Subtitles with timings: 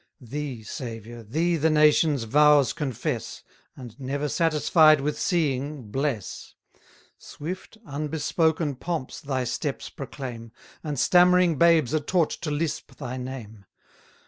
[0.19, 3.43] Thee, Saviour, thee the nation's vows confess,
[3.75, 6.55] 240 And, never satisfied with seeing, bless:
[7.19, 10.53] Swift, unbespoken pomps thy steps proclaim,
[10.83, 13.65] And stammering babes are taught to lisp thy name.